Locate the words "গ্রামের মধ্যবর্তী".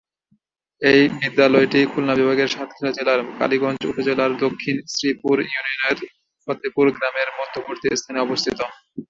6.97-7.87